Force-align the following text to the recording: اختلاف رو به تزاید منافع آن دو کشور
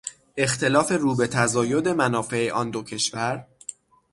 اختلاف 0.37 0.91
رو 0.91 1.15
به 1.15 1.27
تزاید 1.27 1.87
منافع 1.87 2.51
آن 2.51 2.69
دو 2.71 2.83
کشور 2.83 3.45